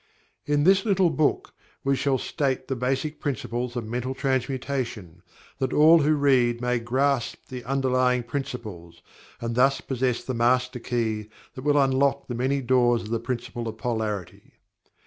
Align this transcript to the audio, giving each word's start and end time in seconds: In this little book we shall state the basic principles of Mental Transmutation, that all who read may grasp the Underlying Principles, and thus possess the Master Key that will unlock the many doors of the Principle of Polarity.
In 0.47 0.63
this 0.63 0.83
little 0.83 1.11
book 1.11 1.53
we 1.83 1.95
shall 1.95 2.17
state 2.17 2.67
the 2.67 2.75
basic 2.75 3.19
principles 3.19 3.75
of 3.75 3.85
Mental 3.85 4.15
Transmutation, 4.15 5.21
that 5.59 5.73
all 5.73 5.99
who 5.99 6.15
read 6.15 6.59
may 6.59 6.79
grasp 6.79 7.45
the 7.49 7.63
Underlying 7.65 8.23
Principles, 8.23 9.03
and 9.39 9.53
thus 9.53 9.79
possess 9.79 10.23
the 10.23 10.33
Master 10.33 10.79
Key 10.79 11.29
that 11.53 11.61
will 11.63 11.77
unlock 11.79 12.25
the 12.27 12.33
many 12.33 12.61
doors 12.63 13.03
of 13.03 13.09
the 13.09 13.19
Principle 13.19 13.67
of 13.67 13.77
Polarity. 13.77 14.53